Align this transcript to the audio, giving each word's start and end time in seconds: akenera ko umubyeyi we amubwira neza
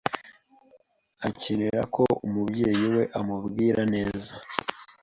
akenera 1.27 1.81
ko 1.95 2.03
umubyeyi 2.27 2.85
we 2.95 3.03
amubwira 3.19 3.81
neza 3.93 4.33